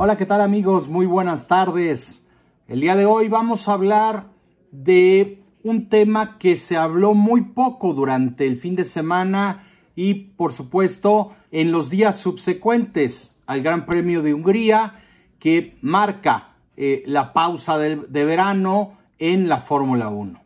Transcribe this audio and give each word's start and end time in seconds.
Hola, 0.00 0.16
¿qué 0.16 0.26
tal 0.26 0.40
amigos? 0.42 0.86
Muy 0.86 1.06
buenas 1.06 1.48
tardes. 1.48 2.24
El 2.68 2.82
día 2.82 2.94
de 2.94 3.04
hoy 3.04 3.28
vamos 3.28 3.66
a 3.66 3.72
hablar 3.72 4.26
de 4.70 5.42
un 5.64 5.88
tema 5.88 6.38
que 6.38 6.56
se 6.56 6.76
habló 6.76 7.14
muy 7.14 7.42
poco 7.42 7.94
durante 7.94 8.46
el 8.46 8.58
fin 8.58 8.76
de 8.76 8.84
semana 8.84 9.66
y 9.96 10.14
por 10.14 10.52
supuesto 10.52 11.34
en 11.50 11.72
los 11.72 11.90
días 11.90 12.20
subsecuentes 12.20 13.40
al 13.48 13.60
Gran 13.62 13.86
Premio 13.86 14.22
de 14.22 14.34
Hungría 14.34 15.00
que 15.40 15.76
marca 15.82 16.54
eh, 16.76 17.02
la 17.06 17.32
pausa 17.32 17.76
de, 17.76 17.96
de 17.96 18.24
verano 18.24 18.98
en 19.18 19.48
la 19.48 19.58
Fórmula 19.58 20.10
1. 20.10 20.40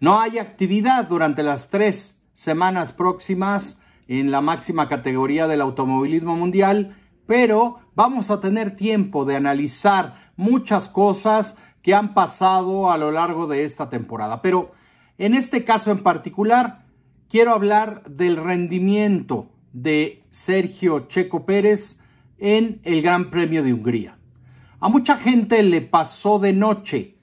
No 0.00 0.20
hay 0.20 0.38
actividad 0.38 1.06
durante 1.06 1.44
las 1.44 1.70
tres 1.70 2.24
semanas 2.34 2.90
próximas 2.90 3.80
en 4.08 4.32
la 4.32 4.40
máxima 4.40 4.88
categoría 4.88 5.46
del 5.46 5.60
automovilismo 5.60 6.34
mundial, 6.34 6.96
pero 7.24 7.83
vamos 7.94 8.30
a 8.30 8.40
tener 8.40 8.76
tiempo 8.76 9.24
de 9.24 9.36
analizar 9.36 10.32
muchas 10.36 10.88
cosas 10.88 11.58
que 11.82 11.94
han 11.94 12.14
pasado 12.14 12.90
a 12.90 12.98
lo 12.98 13.10
largo 13.10 13.46
de 13.46 13.64
esta 13.64 13.88
temporada. 13.88 14.42
Pero 14.42 14.72
en 15.18 15.34
este 15.34 15.64
caso 15.64 15.90
en 15.90 16.02
particular, 16.02 16.86
quiero 17.28 17.52
hablar 17.52 18.02
del 18.04 18.36
rendimiento 18.36 19.50
de 19.72 20.22
Sergio 20.30 21.06
Checo 21.08 21.44
Pérez 21.44 22.00
en 22.38 22.80
el 22.84 23.02
Gran 23.02 23.30
Premio 23.30 23.62
de 23.62 23.72
Hungría. 23.72 24.18
A 24.80 24.88
mucha 24.88 25.16
gente 25.16 25.62
le 25.62 25.80
pasó 25.80 26.38
de 26.38 26.52
noche 26.52 27.14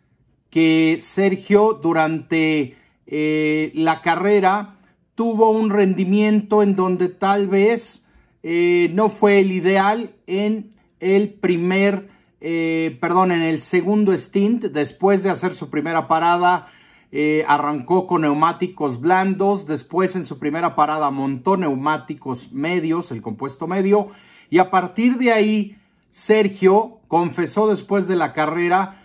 que 0.49 0.99
Sergio 1.01 1.79
durante 1.81 2.75
eh, 3.07 3.71
la 3.75 4.01
carrera 4.01 4.77
tuvo 5.15 5.49
un 5.49 5.69
rendimiento 5.69 6.63
en 6.63 6.75
donde 6.75 7.09
tal 7.09 7.47
vez 7.47 8.05
eh, 8.43 8.89
no 8.93 9.09
fue 9.09 9.39
el 9.39 9.51
ideal 9.51 10.15
en 10.25 10.73
el 10.99 11.29
primer, 11.29 12.09
eh, 12.39 12.97
perdón, 12.99 13.31
en 13.31 13.41
el 13.41 13.61
segundo 13.61 14.13
stint, 14.13 14.65
después 14.65 15.23
de 15.23 15.29
hacer 15.29 15.53
su 15.53 15.69
primera 15.69 16.07
parada, 16.07 16.67
eh, 17.11 17.43
arrancó 17.47 18.07
con 18.07 18.21
neumáticos 18.21 18.99
blandos, 18.99 19.67
después 19.67 20.15
en 20.15 20.25
su 20.25 20.39
primera 20.39 20.75
parada 20.75 21.11
montó 21.11 21.57
neumáticos 21.57 22.51
medios, 22.51 23.11
el 23.11 23.21
compuesto 23.21 23.67
medio, 23.67 24.07
y 24.49 24.57
a 24.57 24.71
partir 24.71 25.17
de 25.17 25.31
ahí, 25.31 25.77
Sergio 26.09 26.99
confesó 27.07 27.69
después 27.69 28.07
de 28.07 28.15
la 28.15 28.33
carrera, 28.33 29.03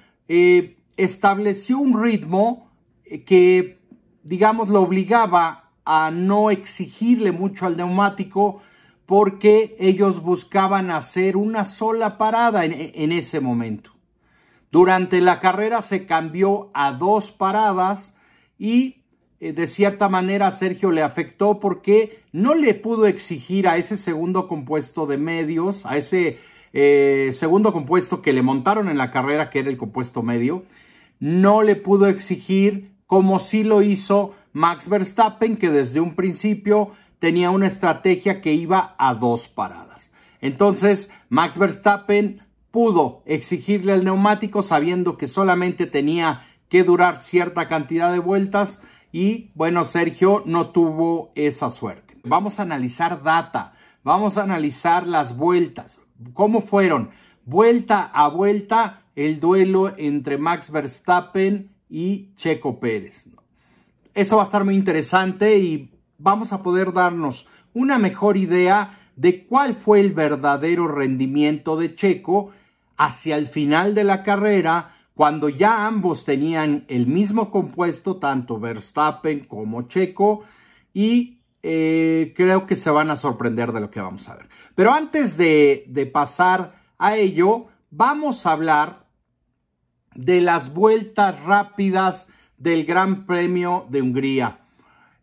estableció 0.96 1.78
un 1.78 2.02
ritmo 2.02 2.68
que, 3.26 3.78
digamos, 4.24 4.68
lo 4.68 4.82
obligaba 4.82 5.70
a 5.84 6.10
no 6.10 6.50
exigirle 6.50 7.30
mucho 7.30 7.64
al 7.64 7.76
neumático 7.76 8.60
porque 9.06 9.76
ellos 9.78 10.22
buscaban 10.22 10.90
hacer 10.90 11.36
una 11.36 11.64
sola 11.64 12.18
parada 12.18 12.64
en, 12.64 13.12
ese 13.12 13.40
momento. 13.40 13.92
Durante 14.72 15.20
la 15.20 15.38
carrera 15.38 15.80
se 15.80 16.06
cambió 16.06 16.70
a 16.74 16.92
dos 16.92 17.30
paradas 17.30 18.18
y 18.58 18.96
eh, 19.38 19.52
de 19.52 19.68
cierta 19.68 20.08
manera 20.08 20.50
Sergio 20.50 20.90
le 20.90 21.02
afectó 21.02 21.60
porque 21.60 22.20
no 22.32 22.54
le 22.54 22.74
pudo 22.74 23.06
exigir 23.06 23.68
a 23.68 23.76
ese 23.76 23.96
segundo 23.96 24.48
compuesto 24.48 25.06
de 25.06 25.18
medios, 25.18 25.86
a 25.86 25.96
ese 25.96 26.38
eh, 26.72 27.30
segundo 27.32 27.72
compuesto 27.72 28.22
que 28.22 28.32
le 28.32 28.42
montaron 28.42 28.88
en 28.88 28.98
la 28.98 29.12
carrera, 29.12 29.50
que 29.50 29.60
era 29.60 29.70
el 29.70 29.78
compuesto 29.78 30.22
medio, 30.22 30.64
no 31.20 31.62
le 31.62 31.76
pudo 31.76 32.08
exigir 32.08 32.90
como 33.06 33.38
sí 33.38 33.62
lo 33.62 33.82
hizo 33.82 34.34
Max 34.52 34.88
Verstappen, 34.88 35.56
que 35.56 35.70
desde 35.70 36.00
un 36.00 36.14
principio 36.14 36.90
tenía 37.18 37.50
una 37.50 37.66
estrategia 37.66 38.40
que 38.40 38.52
iba 38.52 38.94
a 38.98 39.14
dos 39.14 39.48
paradas. 39.48 40.12
Entonces, 40.40 41.12
Max 41.28 41.58
Verstappen 41.58 42.42
pudo 42.70 43.22
exigirle 43.26 43.92
al 43.92 44.04
neumático 44.04 44.62
sabiendo 44.62 45.16
que 45.16 45.26
solamente 45.26 45.86
tenía 45.86 46.46
que 46.68 46.84
durar 46.84 47.22
cierta 47.22 47.68
cantidad 47.68 48.12
de 48.12 48.18
vueltas 48.18 48.82
y 49.12 49.50
bueno, 49.54 49.84
Sergio 49.84 50.42
no 50.44 50.70
tuvo 50.70 51.30
esa 51.34 51.70
suerte. 51.70 52.18
Vamos 52.22 52.60
a 52.60 52.64
analizar 52.64 53.22
data, 53.22 53.74
vamos 54.02 54.36
a 54.36 54.42
analizar 54.42 55.06
las 55.06 55.36
vueltas, 55.36 56.00
cómo 56.34 56.60
fueron 56.60 57.10
vuelta 57.44 58.02
a 58.02 58.28
vuelta 58.28 59.04
el 59.14 59.40
duelo 59.40 59.94
entre 59.96 60.36
Max 60.36 60.70
Verstappen 60.70 61.70
y 61.88 62.34
Checo 62.34 62.78
Pérez. 62.78 63.28
Eso 64.12 64.36
va 64.36 64.42
a 64.42 64.46
estar 64.46 64.64
muy 64.64 64.74
interesante 64.74 65.58
y 65.58 65.95
vamos 66.18 66.52
a 66.52 66.62
poder 66.62 66.92
darnos 66.92 67.46
una 67.74 67.98
mejor 67.98 68.36
idea 68.36 68.98
de 69.16 69.46
cuál 69.46 69.74
fue 69.74 70.00
el 70.00 70.12
verdadero 70.12 70.88
rendimiento 70.88 71.76
de 71.76 71.94
Checo 71.94 72.50
hacia 72.96 73.36
el 73.36 73.46
final 73.46 73.94
de 73.94 74.04
la 74.04 74.22
carrera, 74.22 74.94
cuando 75.14 75.48
ya 75.48 75.86
ambos 75.86 76.24
tenían 76.24 76.84
el 76.88 77.06
mismo 77.06 77.50
compuesto, 77.50 78.16
tanto 78.16 78.60
Verstappen 78.60 79.40
como 79.40 79.82
Checo, 79.82 80.44
y 80.92 81.40
eh, 81.62 82.32
creo 82.36 82.66
que 82.66 82.76
se 82.76 82.90
van 82.90 83.10
a 83.10 83.16
sorprender 83.16 83.72
de 83.72 83.80
lo 83.80 83.90
que 83.90 84.00
vamos 84.00 84.28
a 84.28 84.36
ver. 84.36 84.48
Pero 84.74 84.92
antes 84.92 85.36
de, 85.36 86.10
pasar 86.12 86.74
a 86.98 87.16
ello, 87.16 87.66
vamos 87.90 88.46
a 88.46 88.52
hablar 88.52 89.06
de 90.14 90.40
las 90.40 90.72
vueltas 90.72 91.42
rápidas 91.42 92.30
del 92.56 92.84
Gran 92.84 93.26
Premio 93.26 93.86
de 93.90 94.02
Hungría. 94.02 94.60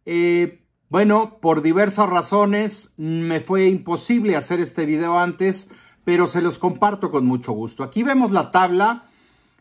Eh, 0.06 0.63
bueno, 0.94 1.40
por 1.42 1.64
diversas 1.64 2.08
razones 2.08 2.94
me 2.98 3.40
fue 3.40 3.66
imposible 3.66 4.36
hacer 4.36 4.60
este 4.60 4.86
video 4.86 5.18
antes, 5.18 5.72
pero 6.06 6.28
se 6.28 6.40
los 6.40 6.60
comparto 6.60 7.10
con 7.10 7.26
mucho 7.26 7.52
gusto. 7.52 7.84
Aquí 7.84 8.04
vemos 8.04 8.32
la 8.32 8.52
tabla 8.52 9.06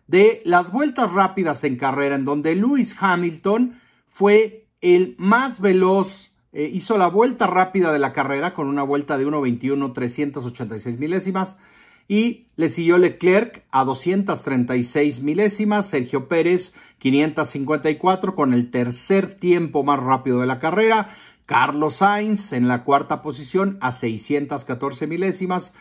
de 0.06 0.42
las 0.44 0.70
vueltas 0.70 1.10
rápidas 1.10 1.64
en 1.64 1.76
carrera, 1.76 2.16
en 2.16 2.26
donde 2.26 2.54
Lewis 2.54 2.94
Hamilton 3.00 3.80
fue 4.08 4.66
el 4.82 5.14
más 5.16 5.62
veloz, 5.62 6.32
eh, 6.52 6.70
hizo 6.70 6.98
la 6.98 7.06
vuelta 7.06 7.46
rápida 7.46 7.94
de 7.94 7.98
la 7.98 8.12
carrera 8.12 8.52
con 8.52 8.68
una 8.68 8.82
vuelta 8.82 9.16
de 9.16 9.26
1.21 9.26 9.94
386 9.94 10.98
milésimas 10.98 11.58
y 12.08 12.46
le 12.56 12.68
siguió 12.68 12.98
Leclerc 12.98 13.64
a 13.70 13.84
236 13.84 15.22
milésimas, 15.22 15.88
Sergio 15.88 16.28
Pérez 16.28 16.74
554 16.98 18.34
con 18.34 18.52
el 18.52 18.70
tercer 18.70 19.36
tiempo 19.36 19.82
más 19.82 20.00
rápido 20.00 20.40
de 20.40 20.46
la 20.46 20.58
carrera, 20.58 21.16
Carlos 21.46 21.96
Sainz 21.96 22.52
en 22.52 22.68
la 22.68 22.84
cuarta 22.84 23.22
posición 23.22 23.78
a 23.80 23.92
614 23.92 25.06
milésimas, 25.06 25.74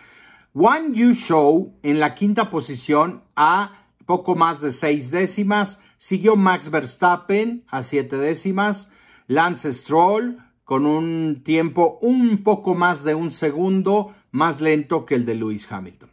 One 0.53 0.93
Yu 0.93 1.13
Show 1.13 1.77
en 1.83 1.99
la 1.99 2.13
quinta 2.15 2.49
posición 2.49 3.23
a 3.35 3.85
poco 4.05 4.35
más 4.35 4.61
de 4.61 4.71
seis 4.71 5.11
décimas, 5.11 5.81
siguió 5.97 6.35
Max 6.35 6.69
Verstappen 6.69 7.63
a 7.69 7.83
siete 7.83 8.17
décimas, 8.17 8.89
Lance 9.27 9.71
Stroll 9.71 10.39
con 10.65 10.85
un 10.85 11.41
tiempo 11.43 11.99
un 12.01 12.43
poco 12.43 12.75
más 12.75 13.03
de 13.03 13.15
un 13.15 13.31
segundo 13.31 14.13
más 14.31 14.61
lento 14.61 15.05
que 15.05 15.15
el 15.15 15.25
de 15.25 15.35
Lewis 15.35 15.71
Hamilton. 15.71 16.10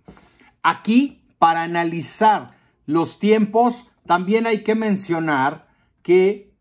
Aquí, 0.69 1.25
para 1.39 1.63
analizar 1.63 2.51
los 2.85 3.19
tiempos, 3.19 3.87
también 4.07 4.47
hay 4.47 4.65
que 4.65 4.75
mencionar 4.75 5.67
que, 6.03 6.53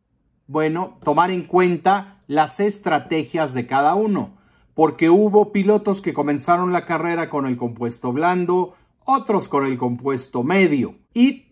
bueno, 0.47 0.97
tomar 1.03 1.29
en 1.29 1.44
cuenta 1.44 2.16
las 2.25 2.62
estrategias 2.62 3.53
de 3.53 3.68
cada 3.68 3.95
uno, 3.95 4.38
porque 4.73 5.09
hubo 5.09 5.51
pilotos 5.51 6.01
que 6.01 6.13
comenzaron 6.13 6.72
la 6.72 6.85
carrera 6.85 7.29
con 7.29 7.47
el 7.47 7.57
compuesto 7.57 8.13
blando, 8.13 8.75
otros 9.03 9.50
con 9.50 9.66
el 9.66 9.78
compuesto 9.78 10.41
medio 10.41 10.95
y 11.13 11.47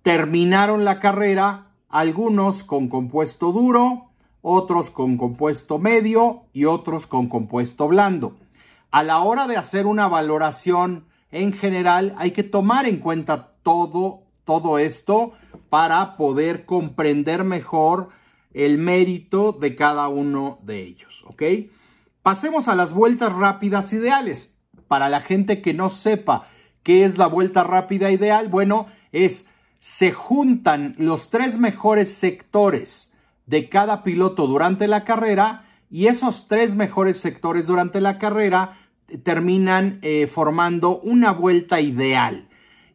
terminaron 0.00 0.86
la 0.86 0.98
carrera 0.98 1.74
algunos 1.90 2.64
con 2.64 2.88
compuesto 2.88 3.52
duro, 3.52 4.12
otros 4.40 4.88
con 4.88 5.18
compuesto 5.18 5.78
medio 5.78 6.44
y 6.54 6.64
otros 6.64 7.06
con 7.06 7.28
compuesto 7.28 7.86
blando. 7.86 8.38
A 8.90 9.02
la 9.02 9.18
hora 9.18 9.46
de 9.46 9.58
hacer 9.58 9.84
una 9.86 10.08
valoración 10.08 11.11
en 11.32 11.52
general 11.52 12.14
hay 12.18 12.30
que 12.30 12.44
tomar 12.44 12.86
en 12.86 12.98
cuenta 12.98 13.54
todo, 13.62 14.22
todo 14.44 14.78
esto 14.78 15.32
para 15.70 16.16
poder 16.16 16.66
comprender 16.66 17.42
mejor 17.42 18.10
el 18.52 18.78
mérito 18.78 19.52
de 19.52 19.74
cada 19.74 20.08
uno 20.08 20.58
de 20.62 20.82
ellos. 20.82 21.24
Pasemos 22.22 22.68
a 22.68 22.76
las 22.76 22.92
vueltas 22.92 23.32
rápidas 23.32 23.92
ideales. 23.92 24.58
Para 24.86 25.08
la 25.08 25.20
gente 25.20 25.62
que 25.62 25.72
no 25.72 25.88
sepa 25.88 26.46
qué 26.82 27.04
es 27.04 27.16
la 27.16 27.26
vuelta 27.26 27.64
rápida 27.64 28.10
ideal, 28.10 28.48
bueno, 28.48 28.86
es 29.10 29.48
se 29.80 30.12
juntan 30.12 30.94
los 30.98 31.30
tres 31.30 31.58
mejores 31.58 32.14
sectores 32.14 33.14
de 33.46 33.68
cada 33.68 34.04
piloto 34.04 34.46
durante 34.46 34.86
la 34.86 35.04
carrera 35.04 35.64
y 35.90 36.06
esos 36.06 36.46
tres 36.46 36.76
mejores 36.76 37.18
sectores 37.18 37.66
durante 37.66 38.00
la 38.00 38.18
carrera 38.18 38.78
terminan 39.18 39.98
eh, 40.02 40.26
formando 40.26 41.00
una 41.00 41.32
vuelta 41.32 41.80
ideal. 41.80 42.48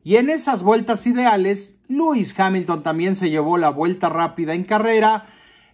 Y 0.03 0.15
en 0.15 0.29
esas 0.29 0.63
vueltas 0.63 1.05
ideales, 1.05 1.79
Lewis 1.87 2.37
Hamilton 2.39 2.83
también 2.83 3.15
se 3.15 3.29
llevó 3.29 3.57
la 3.57 3.69
vuelta 3.69 4.09
rápida 4.09 4.53
en 4.53 4.63
carrera. 4.63 5.27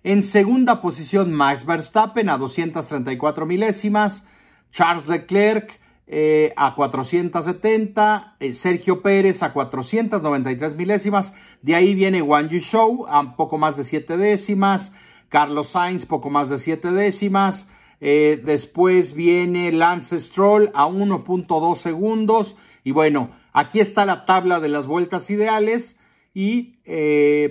En 0.04 0.24
segunda 0.24 0.82
posición, 0.82 1.34
Max 1.34 1.66
Verstappen 1.66 2.30
a 2.30 2.38
234 2.38 3.46
milésimas. 3.46 4.28
Charles 4.72 5.08
Leclerc 5.08 5.80
eh, 6.06 6.54
a 6.58 6.76
470, 6.76 8.36
eh, 8.40 8.54
Sergio 8.54 9.02
Pérez 9.02 9.42
a 9.42 9.54
493 9.54 10.76
milésimas, 10.76 11.34
de 11.62 11.76
ahí 11.76 11.96
viene 11.96 12.22
Wang 12.22 12.50
Show 12.50 13.08
a 13.08 13.38
poco 13.38 13.58
más 13.58 13.78
de 13.78 13.84
7 13.86 14.18
décimas, 14.18 14.94
Carlos 15.30 15.70
Sainz 15.70 16.06
poco 16.06 16.30
más 16.30 16.50
de 16.50 16.58
7 16.58 16.92
décimas, 16.92 17.72
eh, 18.04 18.42
después 18.44 19.14
viene 19.14 19.72
Lance 19.72 20.20
Stroll 20.20 20.70
a 20.76 20.86
1.2 20.86 21.76
segundos 21.76 22.56
y 22.84 22.92
bueno, 22.92 23.32
aquí 23.54 23.80
está 23.80 24.06
la 24.06 24.26
tabla 24.26 24.60
de 24.60 24.70
las 24.70 24.86
vueltas 24.86 25.30
ideales 25.30 26.00
y 26.36 26.74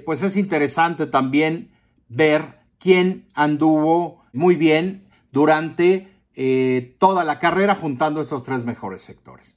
pues 0.04 0.22
es 0.22 0.36
interesante 0.36 1.06
también 1.06 1.70
ver 2.08 2.58
quién 2.78 3.26
anduvo 3.34 4.24
muy 4.32 4.56
bien 4.56 5.08
durante 5.30 6.12
eh, 6.34 6.96
toda 6.98 7.24
la 7.24 7.38
carrera 7.38 7.74
juntando 7.74 8.20
esos 8.20 8.42
tres 8.42 8.64
mejores 8.64 9.02
sectores. 9.02 9.56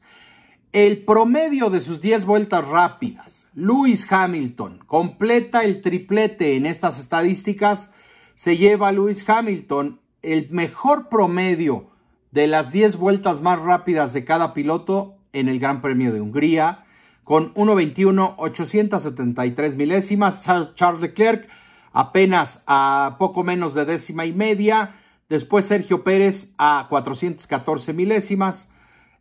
El 0.73 1.05
promedio 1.05 1.69
de 1.69 1.79
sus 1.79 2.01
10 2.01 2.25
vueltas 2.25 2.67
rápidas, 2.67 3.49
Lewis 3.53 4.11
Hamilton 4.11 4.79
completa 4.85 5.63
el 5.63 5.81
triplete 5.81 6.57
en 6.57 6.65
estas 6.65 6.99
estadísticas, 6.99 7.93
se 8.35 8.57
lleva 8.57 8.89
a 8.89 8.91
Lewis 8.91 9.27
Hamilton 9.27 10.01
el 10.25 10.49
mejor 10.51 11.09
promedio 11.09 11.87
de 12.31 12.47
las 12.47 12.71
10 12.71 12.97
vueltas 12.97 13.41
más 13.41 13.59
rápidas 13.59 14.13
de 14.13 14.25
cada 14.25 14.53
piloto 14.53 15.15
en 15.31 15.47
el 15.47 15.59
Gran 15.59 15.81
Premio 15.81 16.11
de 16.11 16.21
Hungría, 16.21 16.85
con 17.23 17.53
1.21, 17.53 18.35
873 18.37 19.75
milésimas. 19.75 20.45
Charles 20.75 21.01
Leclerc 21.01 21.47
apenas 21.91 22.63
a 22.67 23.15
poco 23.17 23.43
menos 23.43 23.73
de 23.73 23.85
décima 23.85 24.25
y 24.25 24.33
media. 24.33 24.95
Después 25.29 25.65
Sergio 25.65 26.03
Pérez 26.03 26.53
a 26.57 26.87
414 26.89 27.93
milésimas. 27.93 28.69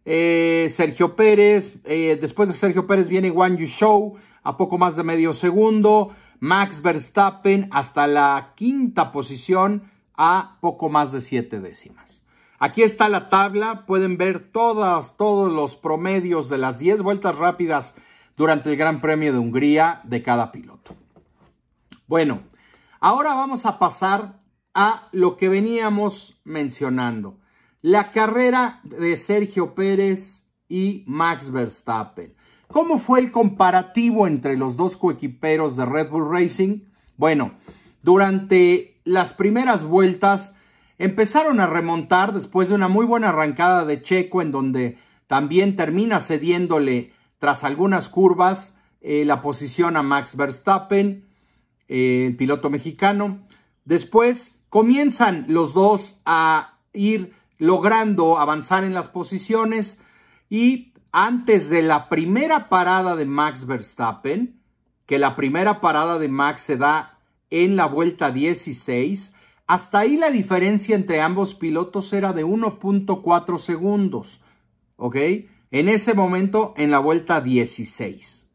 Eh, 0.05 0.67
Sergio 0.71 1.17
Pérez, 1.17 1.77
eh, 1.85 2.19
después 2.21 2.49
de 2.49 2.55
Sergio 2.55 2.87
Pérez 2.87 3.09
viene 3.09 3.31
Wang 3.31 3.59
Show 3.59 4.17
a 4.43 4.57
poco 4.57 4.77
más 4.77 4.97
de 4.97 5.03
medio 5.03 5.33
segundo. 5.33 6.15
Max 6.41 6.83
Verstappen 6.83 7.69
hasta 7.71 8.07
la 8.07 8.53
quinta 8.55 9.13
posición 9.13 9.94
a 10.17 10.59
poco 10.61 10.89
más 10.89 11.13
de 11.13 11.21
siete 11.21 11.61
décimas. 11.61 12.25
Aquí 12.59 12.83
está 12.83 13.09
la 13.09 13.29
tabla, 13.29 13.85
pueden 13.87 14.17
ver 14.17 14.51
todas, 14.51 15.17
todos 15.17 15.53
los 15.53 15.77
promedios 15.77 16.49
de 16.49 16.59
las 16.59 16.79
10 16.79 17.03
vueltas 17.03 17.37
rápidas 17.37 17.97
durante 18.37 18.71
el 18.71 18.77
Gran 18.77 19.01
Premio 19.01 19.33
de 19.33 19.39
Hungría 19.39 20.01
de 20.05 20.23
cada 20.23 20.53
piloto. 20.53 20.97
Bueno, 22.07 22.43
ahora 23.01 23.35
vamos 23.35 23.67
a 23.67 23.79
pasar 23.79 24.41
a 24.73 25.09
lo 25.13 25.37
que 25.37 25.49
veníamos 25.49 26.41
mencionando. 26.45 27.39
La 27.83 28.13
carrera 28.13 28.81
de 28.83 29.17
Sergio 29.17 29.75
Pérez 29.75 30.49
y 30.69 31.05
Max 31.07 31.51
Verstappen. 31.51 32.35
¿Cómo 32.69 32.99
fue 32.99 33.21
el 33.21 33.31
comparativo 33.31 34.27
entre 34.27 34.57
los 34.57 34.77
dos 34.77 34.97
coequiperos 34.97 35.77
de 35.77 35.87
Red 35.87 36.11
Bull 36.11 36.31
Racing? 36.31 36.81
Bueno, 37.17 37.55
durante 38.03 38.94
las 39.05 39.35
primeras 39.35 39.85
vueltas 39.85 40.59
empezaron 40.99 41.61
a 41.61 41.67
remontar 41.67 42.33
después 42.33 42.69
de 42.69 42.75
una 42.75 42.89
muy 42.89 43.07
buena 43.07 43.29
arrancada 43.31 43.85
de 43.85 44.03
Checo 44.03 44.43
en 44.43 44.51
donde 44.51 44.99
también 45.27 45.77
termina 45.77 46.21
cediéndole 46.21 47.13
tras 47.39 47.65
algunas 47.65 48.09
curvas 48.09 48.79
eh, 49.01 49.25
la 49.25 49.43
posición 49.43 49.97
a 49.97 50.03
Max 50.03 50.37
Verstappen, 50.37 51.27
eh, 51.89 52.27
el 52.27 52.37
piloto 52.37 52.71
mexicano. 52.71 53.41
Después 53.85 54.63
comienzan 54.71 55.45
los 55.49 55.75
dos 55.75 56.21
a 56.25 56.79
ir 56.93 57.35
logrando 57.59 58.39
avanzar 58.39 58.85
en 58.85 58.95
las 58.95 59.09
posiciones 59.09 60.03
y 60.49 60.95
antes 61.13 61.69
de 61.69 61.83
la 61.83 62.09
primera 62.09 62.69
parada 62.69 63.15
de 63.15 63.27
Max 63.27 63.67
Verstappen, 63.67 64.61
que 65.07 65.19
la 65.19 65.37
primera 65.37 65.81
parada 65.81 66.19
de 66.19 66.29
Max 66.29 66.63
se 66.63 66.77
da 66.77 67.14
en 67.63 67.77
la 67.77 67.87
vuelta 67.87 68.31
16, 68.31 69.35
hasta 69.67 70.01
ahí 70.01 70.17
la 70.17 70.31
diferencia 70.31 70.97
entre 70.97 71.21
ambos 71.21 71.55
pilotos 71.55 72.13
era 72.13 72.33
de 72.33 72.45
1.4 72.45 73.59
segundos, 73.59 74.41
¿ok? 74.97 75.17
En 75.71 75.89
ese 75.89 76.15
momento 76.15 76.75
en 76.77 76.91
la 76.91 76.99
vuelta 76.99 77.41
16. 77.41 78.49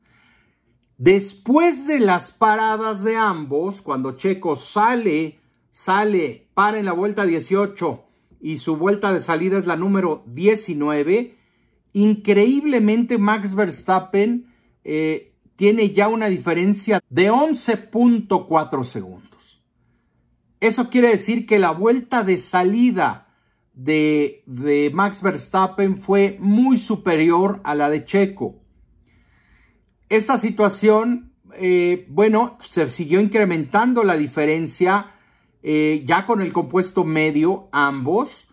Después 0.97 1.87
de 1.87 1.99
las 1.99 2.31
paradas 2.31 3.03
de 3.03 3.15
ambos, 3.15 3.81
cuando 3.81 4.11
Checo 4.11 4.55
sale 4.55 5.39
sale, 5.71 6.47
para 6.53 6.79
en 6.79 6.85
la 6.85 6.91
vuelta 6.91 7.25
18 7.25 8.03
y 8.41 8.57
su 8.57 8.77
vuelta 8.77 9.13
de 9.13 9.21
salida 9.21 9.57
es 9.57 9.65
la 9.65 9.75
número 9.75 10.23
19, 10.27 11.37
increíblemente 11.93 13.17
Max 13.17 13.55
Verstappen 13.55 14.47
eh, 14.83 15.28
tiene 15.59 15.91
ya 15.91 16.07
una 16.07 16.29
diferencia 16.29 17.03
de 17.09 17.29
11.4 17.29 18.85
segundos. 18.85 19.61
Eso 20.61 20.89
quiere 20.89 21.09
decir 21.09 21.45
que 21.45 21.59
la 21.59 21.71
vuelta 21.71 22.23
de 22.23 22.37
salida 22.37 23.27
de, 23.73 24.41
de, 24.45 24.89
Max 24.93 25.21
Verstappen 25.21 26.01
fue 26.01 26.37
muy 26.39 26.77
superior 26.77 27.59
a 27.65 27.75
la 27.75 27.89
de 27.89 28.05
Checo. 28.05 28.55
Esta 30.07 30.37
situación, 30.37 31.33
eh, 31.55 32.05
bueno, 32.07 32.57
se 32.61 32.87
siguió 32.87 33.19
incrementando 33.19 34.05
la 34.05 34.15
diferencia 34.15 35.11
eh, 35.61 36.03
ya 36.05 36.25
con 36.25 36.39
el 36.39 36.53
compuesto 36.53 37.03
medio, 37.03 37.67
ambos, 37.73 38.47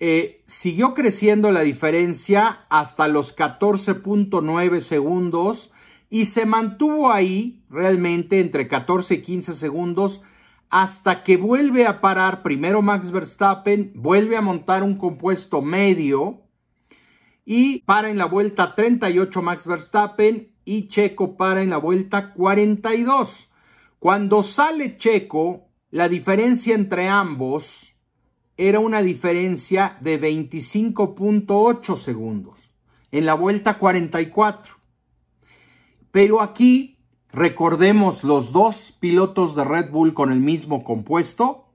eh, 0.00 0.42
siguió 0.44 0.92
creciendo 0.92 1.50
la 1.50 1.62
diferencia 1.62 2.66
hasta 2.68 3.08
los 3.08 3.34
14.9 3.34 4.80
segundos 4.80 5.72
y 6.10 6.26
se 6.26 6.46
mantuvo 6.46 7.10
ahí 7.10 7.64
realmente 7.68 8.40
entre 8.40 8.68
14 8.68 9.14
y 9.14 9.22
15 9.22 9.52
segundos 9.52 10.22
hasta 10.70 11.22
que 11.22 11.36
vuelve 11.36 11.86
a 11.86 12.00
parar 12.00 12.42
primero 12.42 12.82
Max 12.82 13.10
Verstappen, 13.10 13.92
vuelve 13.94 14.36
a 14.36 14.42
montar 14.42 14.82
un 14.82 14.96
compuesto 14.96 15.62
medio 15.62 16.42
y 17.44 17.78
para 17.80 18.10
en 18.10 18.18
la 18.18 18.26
vuelta 18.26 18.74
38 18.74 19.42
Max 19.42 19.66
Verstappen 19.66 20.52
y 20.64 20.88
Checo 20.88 21.36
para 21.36 21.62
en 21.62 21.70
la 21.70 21.78
vuelta 21.78 22.32
42. 22.32 23.50
Cuando 23.98 24.42
sale 24.42 24.96
Checo, 24.96 25.68
la 25.90 26.08
diferencia 26.08 26.74
entre 26.74 27.08
ambos 27.08 27.94
era 28.56 28.80
una 28.80 29.02
diferencia 29.02 29.96
de 30.00 30.20
25.8 30.20 31.94
segundos 31.94 32.70
en 33.12 33.26
la 33.26 33.34
vuelta 33.34 33.78
44. 33.78 34.76
Pero 36.16 36.40
aquí 36.40 36.96
recordemos 37.30 38.24
los 38.24 38.50
dos 38.50 38.96
pilotos 39.00 39.54
de 39.54 39.66
Red 39.66 39.90
Bull 39.90 40.14
con 40.14 40.32
el 40.32 40.40
mismo 40.40 40.82
compuesto. 40.82 41.66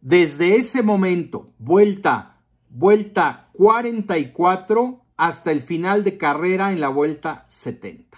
Desde 0.00 0.56
ese 0.56 0.82
momento, 0.82 1.50
vuelta, 1.58 2.38
vuelta 2.70 3.50
44 3.52 5.04
hasta 5.18 5.52
el 5.52 5.60
final 5.60 6.02
de 6.02 6.16
carrera 6.16 6.72
en 6.72 6.80
la 6.80 6.88
vuelta 6.88 7.44
70. 7.48 8.16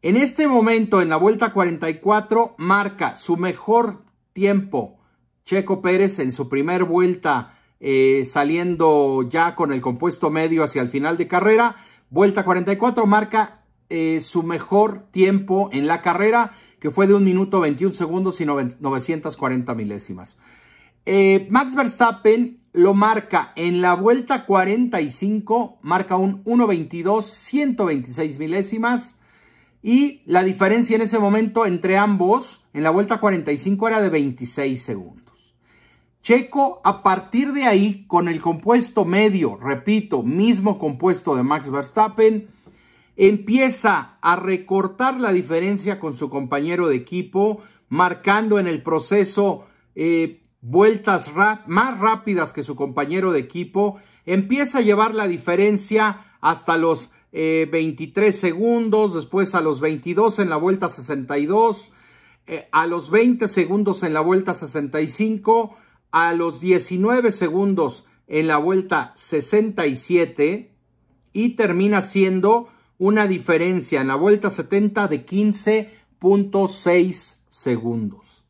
En 0.00 0.16
este 0.16 0.46
momento, 0.46 1.02
en 1.02 1.08
la 1.08 1.16
vuelta 1.16 1.52
44, 1.52 2.54
marca 2.58 3.16
su 3.16 3.36
mejor 3.36 4.04
tiempo 4.32 5.00
Checo 5.44 5.82
Pérez 5.82 6.20
en 6.20 6.30
su 6.30 6.48
primer 6.48 6.84
vuelta 6.84 7.58
eh, 7.80 8.22
saliendo 8.26 9.28
ya 9.28 9.56
con 9.56 9.72
el 9.72 9.80
compuesto 9.80 10.30
medio 10.30 10.62
hacia 10.62 10.82
el 10.82 10.88
final 10.88 11.16
de 11.18 11.26
carrera. 11.26 11.74
Vuelta 12.08 12.44
44 12.44 13.04
marca 13.06 13.55
eh, 13.88 14.20
su 14.20 14.42
mejor 14.42 15.06
tiempo 15.10 15.70
en 15.72 15.86
la 15.86 16.02
carrera, 16.02 16.52
que 16.80 16.90
fue 16.90 17.06
de 17.06 17.14
un 17.14 17.24
minuto 17.24 17.60
21 17.60 17.94
segundos 17.94 18.40
y 18.40 18.44
940 18.44 19.74
milésimas. 19.74 20.38
Eh, 21.04 21.46
Max 21.50 21.76
Verstappen 21.76 22.60
lo 22.72 22.94
marca 22.94 23.52
en 23.56 23.80
la 23.80 23.94
vuelta 23.94 24.44
45, 24.44 25.78
marca 25.82 26.16
un 26.16 26.44
1.22, 26.44 27.22
126 27.22 28.38
milésimas. 28.38 29.20
Y 29.82 30.22
la 30.26 30.42
diferencia 30.42 30.96
en 30.96 31.02
ese 31.02 31.20
momento 31.20 31.64
entre 31.64 31.96
ambos 31.96 32.62
en 32.74 32.82
la 32.82 32.90
vuelta 32.90 33.20
45 33.20 33.86
era 33.88 34.02
de 34.02 34.08
26 34.08 34.82
segundos. 34.82 35.54
Checo 36.22 36.80
a 36.82 37.04
partir 37.04 37.52
de 37.52 37.66
ahí 37.66 38.04
con 38.08 38.26
el 38.26 38.42
compuesto 38.42 39.04
medio, 39.04 39.56
repito, 39.56 40.24
mismo 40.24 40.76
compuesto 40.76 41.36
de 41.36 41.44
Max 41.44 41.70
Verstappen, 41.70 42.48
empieza 43.16 44.18
a 44.20 44.36
recortar 44.36 45.20
la 45.20 45.32
diferencia 45.32 45.98
con 45.98 46.14
su 46.14 46.28
compañero 46.30 46.88
de 46.88 46.96
equipo, 46.96 47.62
marcando 47.88 48.58
en 48.58 48.66
el 48.66 48.82
proceso 48.82 49.66
eh, 49.94 50.42
vueltas 50.60 51.32
más 51.66 51.98
rápidas 51.98 52.52
que 52.52 52.62
su 52.62 52.76
compañero 52.76 53.32
de 53.32 53.40
equipo, 53.40 53.96
empieza 54.24 54.78
a 54.78 54.82
llevar 54.82 55.14
la 55.14 55.28
diferencia 55.28 56.26
hasta 56.40 56.76
los 56.76 57.12
23 57.32 58.34
eh, 58.34 58.38
segundos, 58.38 59.14
después 59.14 59.54
a 59.54 59.60
los 59.60 59.80
22 59.80 60.38
en 60.38 60.50
la 60.50 60.56
vuelta 60.56 60.88
62, 60.88 61.92
eh, 62.46 62.68
a 62.72 62.86
los 62.86 63.10
20 63.10 63.48
segundos 63.48 64.02
en 64.02 64.14
la 64.14 64.20
vuelta 64.20 64.54
65, 64.54 65.76
a 66.10 66.32
los 66.32 66.60
19 66.60 67.32
segundos 67.32 68.06
en 68.26 68.46
la 68.46 68.56
vuelta 68.56 69.12
67 69.16 70.72
y 71.32 71.50
termina 71.50 72.00
siendo 72.00 72.68
una 72.98 73.26
diferencia 73.26 74.00
en 74.00 74.08
la 74.08 74.14
vuelta 74.14 74.48
70 74.50 75.08
de 75.08 75.26
15.6 75.26 77.40
segundos. 77.48 78.44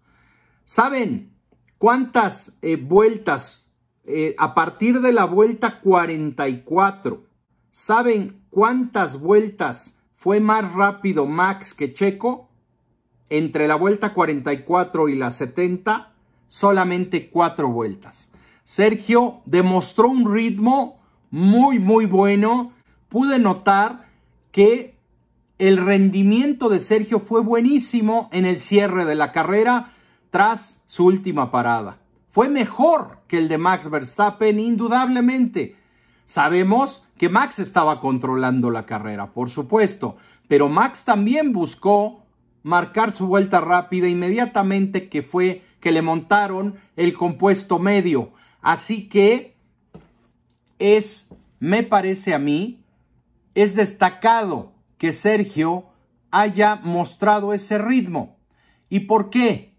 ¿Saben 0.64 1.32
cuántas 1.78 2.58
eh, 2.62 2.76
vueltas 2.76 3.66
eh, 4.04 4.36
a 4.38 4.54
partir 4.54 5.00
de 5.00 5.12
la 5.12 5.24
vuelta 5.24 5.80
44? 5.80 7.24
¿Saben 7.70 8.42
cuántas 8.50 9.20
vueltas 9.20 9.98
fue 10.14 10.38
más 10.40 10.72
rápido 10.72 11.26
Max 11.26 11.74
que 11.74 11.92
Checo? 11.92 12.48
Entre 13.28 13.66
la 13.66 13.74
vuelta 13.74 14.14
44 14.14 15.08
y 15.08 15.16
la 15.16 15.32
70, 15.32 16.12
solamente 16.46 17.28
cuatro 17.28 17.68
vueltas. 17.68 18.30
Sergio 18.62 19.40
demostró 19.44 20.08
un 20.08 20.32
ritmo 20.32 21.00
muy, 21.30 21.78
muy 21.78 22.06
bueno. 22.06 22.72
Pude 23.08 23.38
notar 23.38 24.05
que 24.56 24.94
el 25.58 25.76
rendimiento 25.76 26.70
de 26.70 26.80
Sergio 26.80 27.20
fue 27.20 27.42
buenísimo 27.42 28.30
en 28.32 28.46
el 28.46 28.58
cierre 28.58 29.04
de 29.04 29.14
la 29.14 29.30
carrera 29.30 29.92
tras 30.30 30.82
su 30.86 31.04
última 31.04 31.50
parada. 31.50 31.98
Fue 32.30 32.48
mejor 32.48 33.18
que 33.28 33.36
el 33.36 33.48
de 33.48 33.58
Max 33.58 33.90
Verstappen, 33.90 34.58
indudablemente. 34.58 35.76
Sabemos 36.24 37.04
que 37.18 37.28
Max 37.28 37.58
estaba 37.58 38.00
controlando 38.00 38.70
la 38.70 38.86
carrera, 38.86 39.34
por 39.34 39.50
supuesto, 39.50 40.16
pero 40.48 40.70
Max 40.70 41.04
también 41.04 41.52
buscó 41.52 42.24
marcar 42.62 43.14
su 43.14 43.26
vuelta 43.26 43.60
rápida 43.60 44.08
inmediatamente 44.08 45.10
que 45.10 45.20
fue 45.20 45.64
que 45.80 45.92
le 45.92 46.00
montaron 46.00 46.76
el 46.96 47.12
compuesto 47.12 47.78
medio. 47.78 48.30
Así 48.62 49.06
que 49.06 49.54
es, 50.78 51.34
me 51.60 51.82
parece 51.82 52.32
a 52.32 52.38
mí, 52.38 52.85
es 53.56 53.74
destacado 53.74 54.74
que 54.98 55.14
Sergio 55.14 55.86
haya 56.30 56.76
mostrado 56.76 57.54
ese 57.54 57.78
ritmo. 57.78 58.36
¿Y 58.90 59.00
por 59.00 59.30
qué? 59.30 59.74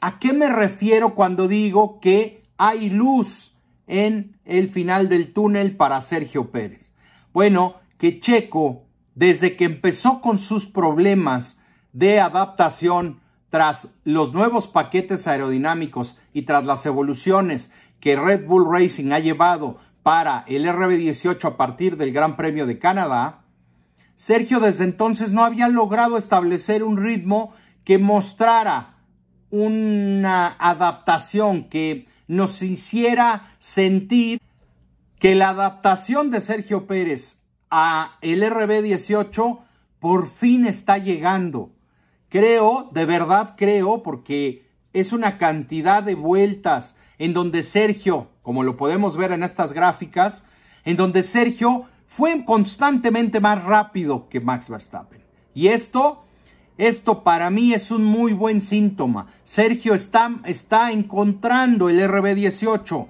¿A 0.00 0.18
qué 0.18 0.32
me 0.32 0.48
refiero 0.48 1.14
cuando 1.14 1.46
digo 1.46 2.00
que 2.00 2.40
hay 2.56 2.88
luz 2.88 3.58
en 3.86 4.40
el 4.46 4.68
final 4.68 5.10
del 5.10 5.34
túnel 5.34 5.76
para 5.76 6.00
Sergio 6.00 6.50
Pérez? 6.50 6.92
Bueno, 7.34 7.76
que 7.98 8.18
Checo, 8.18 8.86
desde 9.14 9.54
que 9.54 9.66
empezó 9.66 10.22
con 10.22 10.38
sus 10.38 10.66
problemas 10.66 11.60
de 11.92 12.20
adaptación 12.20 13.20
tras 13.50 13.94
los 14.04 14.32
nuevos 14.32 14.66
paquetes 14.66 15.26
aerodinámicos 15.26 16.18
y 16.32 16.42
tras 16.42 16.64
las 16.64 16.86
evoluciones 16.86 17.70
que 18.00 18.16
Red 18.16 18.46
Bull 18.46 18.66
Racing 18.66 19.12
ha 19.12 19.18
llevado 19.18 19.78
para 20.04 20.44
el 20.46 20.66
RB18 20.66 21.44
a 21.44 21.56
partir 21.56 21.96
del 21.96 22.12
Gran 22.12 22.36
Premio 22.36 22.66
de 22.66 22.78
Canadá, 22.78 23.40
Sergio 24.14 24.60
desde 24.60 24.84
entonces 24.84 25.32
no 25.32 25.42
había 25.42 25.66
logrado 25.68 26.18
establecer 26.18 26.84
un 26.84 26.98
ritmo 26.98 27.54
que 27.84 27.96
mostrara 27.98 28.98
una 29.50 30.54
adaptación 30.58 31.64
que 31.64 32.06
nos 32.28 32.62
hiciera 32.62 33.54
sentir 33.58 34.40
que 35.18 35.34
la 35.34 35.48
adaptación 35.48 36.30
de 36.30 36.42
Sergio 36.42 36.86
Pérez 36.86 37.42
a 37.70 38.18
el 38.20 38.42
RB18 38.42 39.60
por 40.00 40.28
fin 40.28 40.66
está 40.66 40.98
llegando. 40.98 41.70
Creo, 42.28 42.90
de 42.92 43.06
verdad 43.06 43.54
creo, 43.56 44.02
porque 44.02 44.68
es 44.92 45.14
una 45.14 45.38
cantidad 45.38 46.02
de 46.02 46.14
vueltas 46.14 46.98
en 47.18 47.32
donde 47.32 47.62
Sergio, 47.62 48.28
como 48.44 48.62
lo 48.62 48.76
podemos 48.76 49.16
ver 49.16 49.32
en 49.32 49.42
estas 49.42 49.72
gráficas, 49.72 50.46
en 50.84 50.96
donde 50.96 51.24
Sergio 51.24 51.86
fue 52.06 52.44
constantemente 52.44 53.40
más 53.40 53.64
rápido 53.64 54.28
que 54.28 54.38
Max 54.38 54.68
Verstappen. 54.68 55.22
Y 55.54 55.68
esto, 55.68 56.24
esto 56.76 57.24
para 57.24 57.48
mí 57.48 57.72
es 57.72 57.90
un 57.90 58.04
muy 58.04 58.34
buen 58.34 58.60
síntoma. 58.60 59.28
Sergio 59.44 59.94
está, 59.94 60.30
está 60.44 60.92
encontrando 60.92 61.88
el 61.88 61.98
RB18. 62.00 63.06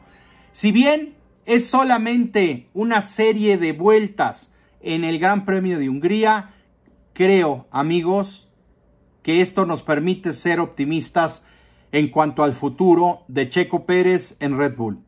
Si 0.52 0.70
bien 0.70 1.16
es 1.46 1.68
solamente 1.68 2.68
una 2.72 3.00
serie 3.00 3.58
de 3.58 3.72
vueltas 3.72 4.52
en 4.80 5.02
el 5.02 5.18
Gran 5.18 5.44
Premio 5.44 5.80
de 5.80 5.88
Hungría, 5.88 6.54
creo, 7.12 7.66
amigos, 7.72 8.48
que 9.24 9.40
esto 9.40 9.66
nos 9.66 9.82
permite 9.82 10.32
ser 10.32 10.60
optimistas 10.60 11.44
en 11.90 12.08
cuanto 12.08 12.44
al 12.44 12.52
futuro 12.52 13.24
de 13.26 13.48
Checo 13.48 13.84
Pérez 13.84 14.36
en 14.38 14.56
Red 14.56 14.76
Bull. 14.76 15.00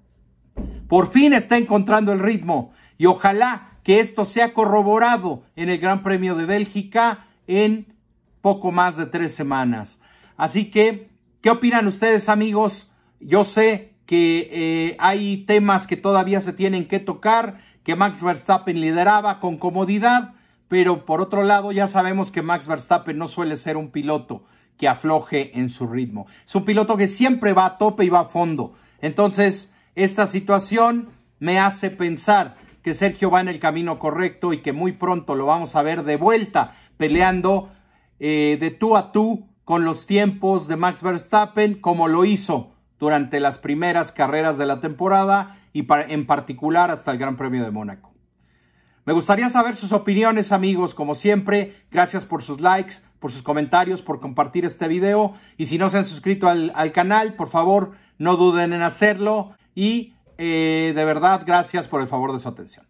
Por 0.88 1.08
fin 1.08 1.32
está 1.32 1.56
encontrando 1.56 2.12
el 2.12 2.20
ritmo 2.20 2.72
y 2.98 3.06
ojalá 3.06 3.72
que 3.82 4.00
esto 4.00 4.24
sea 4.24 4.52
corroborado 4.52 5.42
en 5.54 5.68
el 5.68 5.78
Gran 5.78 6.02
Premio 6.02 6.34
de 6.34 6.46
Bélgica 6.46 7.26
en 7.46 7.94
poco 8.40 8.72
más 8.72 8.96
de 8.96 9.06
tres 9.06 9.34
semanas. 9.34 10.00
Así 10.36 10.70
que, 10.70 11.08
¿qué 11.40 11.50
opinan 11.50 11.86
ustedes 11.86 12.28
amigos? 12.28 12.92
Yo 13.20 13.44
sé 13.44 13.94
que 14.06 14.48
eh, 14.52 14.96
hay 14.98 15.38
temas 15.38 15.86
que 15.86 15.96
todavía 15.96 16.40
se 16.40 16.52
tienen 16.52 16.86
que 16.86 17.00
tocar, 17.00 17.58
que 17.82 17.96
Max 17.96 18.22
Verstappen 18.22 18.80
lideraba 18.80 19.40
con 19.40 19.56
comodidad, 19.56 20.34
pero 20.68 21.04
por 21.04 21.20
otro 21.20 21.42
lado 21.42 21.72
ya 21.72 21.86
sabemos 21.86 22.30
que 22.30 22.42
Max 22.42 22.66
Verstappen 22.66 23.18
no 23.18 23.28
suele 23.28 23.56
ser 23.56 23.76
un 23.76 23.90
piloto 23.90 24.44
que 24.78 24.88
afloje 24.88 25.58
en 25.58 25.68
su 25.68 25.86
ritmo. 25.86 26.26
Es 26.44 26.54
un 26.54 26.64
piloto 26.64 26.96
que 26.96 27.08
siempre 27.08 27.52
va 27.52 27.66
a 27.66 27.78
tope 27.78 28.04
y 28.04 28.08
va 28.08 28.20
a 28.20 28.24
fondo. 28.24 28.74
Entonces, 29.00 29.72
esta 29.96 30.26
situación 30.26 31.08
me 31.40 31.58
hace 31.58 31.90
pensar 31.90 32.56
que 32.82 32.94
Sergio 32.94 33.30
va 33.30 33.40
en 33.40 33.48
el 33.48 33.58
camino 33.58 33.98
correcto 33.98 34.52
y 34.52 34.62
que 34.62 34.72
muy 34.72 34.92
pronto 34.92 35.34
lo 35.34 35.46
vamos 35.46 35.74
a 35.74 35.82
ver 35.82 36.04
de 36.04 36.16
vuelta 36.16 36.74
peleando 36.96 37.72
eh, 38.20 38.56
de 38.60 38.70
tú 38.70 38.96
a 38.96 39.10
tú 39.10 39.48
con 39.64 39.84
los 39.84 40.06
tiempos 40.06 40.68
de 40.68 40.76
Max 40.76 41.02
Verstappen 41.02 41.80
como 41.80 42.06
lo 42.06 42.24
hizo 42.24 42.76
durante 42.98 43.40
las 43.40 43.58
primeras 43.58 44.12
carreras 44.12 44.56
de 44.56 44.66
la 44.66 44.80
temporada 44.80 45.58
y 45.72 45.84
en 45.90 46.26
particular 46.26 46.90
hasta 46.90 47.10
el 47.10 47.18
Gran 47.18 47.36
Premio 47.36 47.64
de 47.64 47.70
Mónaco. 47.70 48.16
Me 49.06 49.12
gustaría 49.12 49.48
saber 49.48 49.76
sus 49.76 49.92
opiniones, 49.92 50.50
amigos. 50.50 50.92
Como 50.92 51.14
siempre, 51.14 51.76
gracias 51.92 52.24
por 52.24 52.42
sus 52.42 52.60
likes, 52.60 52.96
por 53.20 53.30
sus 53.30 53.42
comentarios, 53.42 54.02
por 54.02 54.18
compartir 54.18 54.64
este 54.64 54.88
video. 54.88 55.34
Y 55.56 55.66
si 55.66 55.78
no 55.78 55.88
se 55.90 55.98
han 55.98 56.04
suscrito 56.04 56.48
al, 56.48 56.92
canal, 56.92 57.34
por 57.34 57.48
favor, 57.48 57.92
no 58.18 58.36
duden 58.36 58.72
en 58.72 58.82
hacerlo. 58.82 59.54
Y 59.76 60.14
eh, 60.38 60.92
de 60.96 61.04
verdad, 61.04 61.42
gracias 61.46 61.86
por 61.86 62.00
el 62.00 62.08
favor 62.08 62.32
de 62.32 62.40
su 62.40 62.48
atención. 62.48 62.86